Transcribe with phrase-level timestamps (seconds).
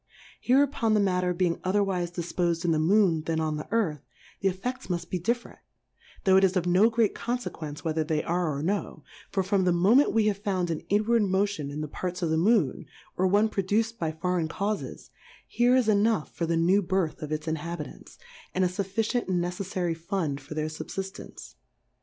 [0.39, 4.01] Hereupon the Matter being otherwife difpos'd in the Moon than on the Earth,
[4.39, 5.59] the Effe£ls muft be different;
[6.23, 9.71] tho' it is of no great Confequence whether they are or no; for from the
[9.71, 13.47] Moment we have found an inward Motion in the Parts of the Moon, or one
[13.47, 15.11] produced by foreign Caufes,
[15.47, 18.17] here is enough for the new Birth of its Inhabitants,
[18.55, 21.53] and a fuf ficient and neceffary Fund for their Sul> fiftance.